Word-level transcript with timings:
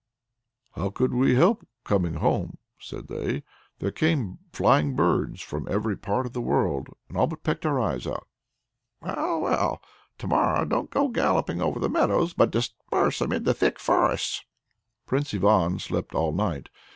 "How 0.71 0.89
could 0.89 1.13
we 1.13 1.35
help 1.35 1.63
coming 1.83 2.15
home?" 2.15 2.57
said 2.79 3.07
they. 3.07 3.43
"There 3.77 3.91
came 3.91 4.39
flying 4.51 4.95
birds 4.95 5.41
from 5.43 5.67
every 5.69 5.95
part 5.95 6.25
of 6.25 6.33
the 6.33 6.41
world, 6.41 6.87
and 7.07 7.15
all 7.15 7.27
but 7.27 7.43
pecked 7.43 7.67
our 7.67 7.79
eyes 7.79 8.07
out." 8.07 8.27
"Well, 9.03 9.39
well! 9.41 9.79
to 10.17 10.25
morrow 10.27 10.65
don't 10.65 10.89
go 10.89 11.07
galloping 11.09 11.61
over 11.61 11.79
the 11.79 11.87
meadows, 11.87 12.33
but 12.33 12.49
disperse 12.49 13.21
amid 13.21 13.45
the 13.45 13.53
thick 13.53 13.77
forests." 13.77 14.43
Prince 15.05 15.35
Ivan 15.35 15.77
slept 15.77 16.15
all 16.15 16.31
night. 16.31 16.69